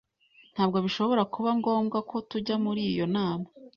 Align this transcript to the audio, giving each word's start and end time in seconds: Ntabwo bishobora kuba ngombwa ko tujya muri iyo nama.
Ntabwo 0.53 0.77
bishobora 0.85 1.23
kuba 1.33 1.49
ngombwa 1.59 1.97
ko 2.09 2.15
tujya 2.29 2.55
muri 2.65 2.81
iyo 2.91 3.05
nama. 3.15 3.47